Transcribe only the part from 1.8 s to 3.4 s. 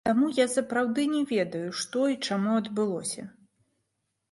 што і чаму адбылося.